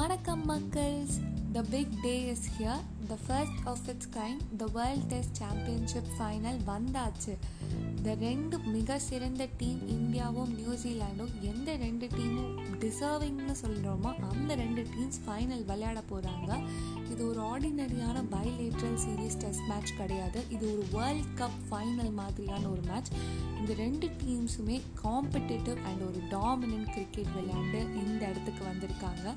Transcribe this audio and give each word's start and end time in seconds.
மக்கள்ஸ் 0.00 1.16
the 1.54 1.62
big 1.72 1.94
day 2.02 2.12
is 2.32 2.44
here 2.56 2.82
the 3.08 3.16
first 3.26 3.58
of 3.70 3.88
its 3.88 4.08
kind 4.16 4.42
the 4.60 4.66
world 4.76 5.06
test 5.12 5.38
championship 5.40 6.10
final 6.18 6.60
வந்தாச்சு. 6.70 7.34
இந்த 7.96 8.14
ரெண்டு 8.14 8.58
மிக 8.58 8.98
சிறந்த 8.98 9.48
டீம் 9.56 9.82
இந்தியாவும் 9.96 10.52
நியூசிலாண்டும் 10.60 11.32
எந்த 11.50 11.76
ரெண்டு 11.76 12.06
டீமும் 12.06 12.54
டிசர்விங்னு 12.84 13.56
சொல்கிறோமோ 13.62 14.12
அந்த 14.30 14.54
ரெண்டு 14.54 14.86
டீம்ஸ் 14.94 15.20
ஃபைனல் 15.26 15.64
விளையாட 15.64 16.02
போகிறாங்க 16.12 16.50
இது 17.12 17.22
ஒரு 17.28 17.40
ஆர்டினரியான 17.50 18.22
பைலேட்ரல் 18.36 18.98
சீரீஸ் 19.04 19.38
டெஸ்ட் 19.38 19.68
மேட்ச் 19.68 19.92
கிடையாது. 19.96 20.42
இது 20.48 20.64
ஒரு 20.72 20.86
வேர்ல்ட் 20.92 21.30
கப் 21.40 21.60
ஃபைனல் 21.70 22.12
மாதிரியான 22.12 22.64
ஒரு 22.68 22.80
மேட்ச் 22.90 23.12
இந்த 23.58 23.72
ரெண்டு 23.74 24.06
டீம்ஸுமே 24.22 24.80
காம்படிட்டிவ் 25.04 25.78
அண்ட் 25.88 26.02
ஒரு 26.08 26.20
டாமினன்ட் 26.36 26.90
கிரிக்கெட் 26.90 27.32
விளையாண்டு 27.36 27.80
இந்த 28.20 28.32
இடத்துக்கு 28.32 28.62
வந்திருக்காங்க. 28.70 29.28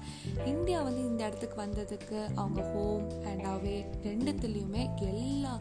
இந்தியா 0.52 0.80
வந்து 0.88 1.02
இந்த 1.10 1.22
இடத்துக்கு 1.28 1.58
வந்ததுக்கு 1.62 2.20
அவங்க 2.42 2.62
ஹோம் 2.74 3.06
அண்ட் 3.30 3.46
அவே 3.54 3.78
ரெண்டுத்துலேயுமே 4.08 4.84
எல்லா 5.12 5.54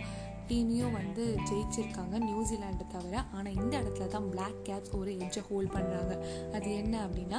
டீமையும் 0.49 0.97
வந்து 0.97 1.25
ஜெயிச்சிருக்காங்க 1.49 2.17
நியூசிலாண்டு 2.25 2.85
தவிர. 2.95 3.15
ஆனால் 3.37 3.55
இந்த 3.61 3.73
இடத்துல 3.81 4.09
தான் 4.15 4.27
பிளாக் 4.33 4.59
கேப்ஸ் 4.69 4.97
ஒரு 5.01 5.11
எட்ஜை 5.23 5.43
ஹோல்ட் 5.51 5.73
பண்ணுறாங்க 5.77 6.13
அது 6.57 6.69
என்ன 6.81 6.95
அப்படின்னா 7.07 7.39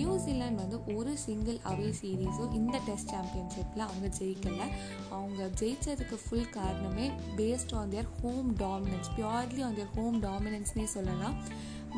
நியூசிலாந்து 0.00 0.62
வந்து 0.64 0.80
ஒரு 0.96 1.12
சிங்கிள் 1.26 1.58
அவே 1.72 1.88
சீரீஸும் 2.02 2.54
இந்த 2.60 2.76
டெஸ்ட் 2.88 3.14
சாம்பியன்ஷிப்பில் 3.14 3.86
அவங்க 3.88 4.10
ஜெயிக்கலை. 4.20 4.68
அவங்க 5.16 5.50
ஜெயித்ததுக்கு 5.62 6.18
ஃபுல் 6.26 6.54
காரணமே 6.58 7.08
based 7.40 7.74
on 7.80 7.92
their 7.94 8.12
home 8.22 8.50
dominance 8.66 9.12
purely 9.18 9.62
on 9.68 9.78
their 9.78 9.94
home 9.98 10.20
டாமினன்ஸ்னே 10.28 10.88
சொல்லலாம். 10.96 11.36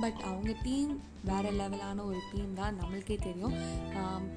பட் 0.00 0.20
அவங்க 0.24 0.54
டீம் 0.62 1.00
வேறு 1.24 1.50
லெவலான 1.50 2.04
ஒரு 2.04 2.18
டீம் 2.32 2.54
தான் 2.54 2.76
நம்மளுக்கே 2.80 3.22
தெரியும். 3.22 3.54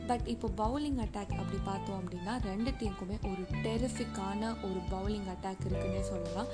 பட் 0.07 0.27
இப்போ 0.27 0.47
பவுலிங் 0.47 0.99
அட்டாக் 0.99 1.37
அப்படி 1.37 1.57
பார்த்தோம் 1.63 2.03
அப்படின்னா 2.03 2.43
ரெண்டு 2.43 2.71
டீமுக்குமே 2.71 3.17
ஒரு 3.23 3.63
டெரிஃபிக்கான 3.63 4.55
ஒரு 4.63 4.81
பவுலிங் 4.91 5.29
அட்டாக் 5.35 5.67
இருக்குன்னே 5.69 6.01
சொல்லலாம். 6.01 6.45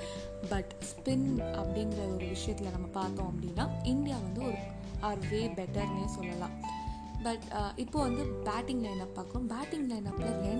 பட் 0.49 0.75
ஸ்பின் 0.85 1.37
அப்படிங்கிற 1.39 2.15
ஒரு 2.15 2.27
விஷயத்தில் 2.27 2.71
நம்ம 2.71 2.87
பார்த்தோம் 2.87 3.33
அப்படின்னா 3.33 3.69
இந்தியா 3.83 4.17
வந்து 4.17 4.41
ஒரு 4.41 4.55
ஆர் 4.99 5.27
வே 5.29 5.47
பெட்டர்னே 5.47 6.05
சொல்லலாம். 6.05 6.79
பட் 7.23 7.43
இப்போ 7.75 7.99
வந்து 7.99 8.25
பேட்டிங் 8.25 8.83
லைனப் 8.83 9.15
பார்க்குறோம் 9.15 9.57
பேட்டிங் 9.57 9.89
லைனப்பில் 9.89 10.50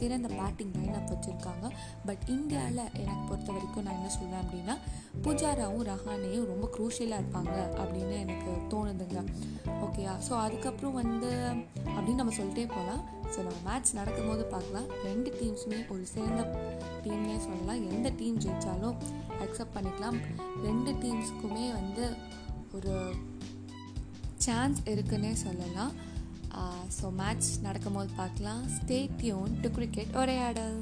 சிறந்த 0.00 0.28
பேட்டிங் 0.38 0.72
லைனப் 0.78 1.10
வச்சுருக்காங்க. 1.12 1.66
பட் 2.08 2.24
இந்தியாவில் 2.36 2.82
எனக்கு 3.02 3.24
பொறுத்த 3.28 3.50
வரைக்கும் 3.56 3.86
நான் 3.86 3.98
என்ன 3.98 4.10
சொல்வேன் 4.16 4.42
அப்படின்னா 4.44 4.74
புஜாராவும் 5.26 5.86
ரஹானேயும் 5.90 6.48
ரொம்ப 6.52 6.66
குரூஷியலாக 6.76 7.22
இருப்பாங்க 7.22 7.54
அப்படின்னு 7.82 8.16
எனக்கு 8.24 8.50
தோணுதுங்க. 8.72 9.22
ஓகேயா 9.86 10.14
ஸோ 10.26 10.32
அதுக்கப்புறம் 10.46 10.98
வந்து 11.02 11.30
அப்படின்னு 11.94 12.20
நம்ம 12.22 12.34
சொல்லிட்டே 12.40 12.66
போகலாம் 12.74 13.02
ஸோ 13.32 13.38
நம்ம 13.46 13.58
மேட்ச் 13.68 13.90
நடக்கும்போது 14.00 14.44
பார்க்கலாம். 14.52 14.88
ரெண்டு 15.08 15.30
டீம்ஸுமே 15.38 15.78
ஒரு 15.94 16.04
சிறந்த 16.12 16.42
டீம்னே 17.04 17.38
சொல்லலாம். 17.46 17.82
எந்த 17.92 18.08
டீம் 18.20 18.38
ஜெயித்தாலும் 18.44 18.96
அக்செப்ட் 19.44 19.74
பண்ணிக்கலாம். 19.76 20.18
ரெண்டு 20.66 20.92
டீம்ஸ்க்குமே 21.02 21.66
வந்து 21.78 22.04
ஒரு 22.76 22.94
சான்ஸ் 24.46 24.80
இருக்குன்னே 24.92 25.32
சொல்லலாம். 25.46 25.92
ஸோ 26.98 27.06
மேட்ச் 27.20 27.48
நடக்கும்போது 27.62 28.10
பார்க்கலாம். 28.20 28.62
ஸ்டே 28.76 28.98
டியூன் 29.20 29.52
டு 29.62 29.70
கிரிக்கெட் 29.76 30.14
ஒரே 30.22 30.36
ஆடல் 30.48 30.78